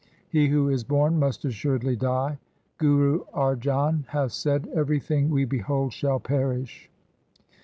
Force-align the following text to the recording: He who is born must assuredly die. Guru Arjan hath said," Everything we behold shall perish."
He 0.29 0.47
who 0.49 0.67
is 0.69 0.83
born 0.83 1.19
must 1.19 1.45
assuredly 1.45 1.95
die. 1.95 2.39
Guru 2.79 3.23
Arjan 3.35 4.07
hath 4.07 4.31
said," 4.31 4.67
Everything 4.73 5.29
we 5.29 5.45
behold 5.45 5.93
shall 5.93 6.19
perish." 6.19 6.89